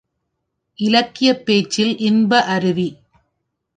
[0.79, 2.89] இலக்கியப் பேச்சில் இன்ப அருவி!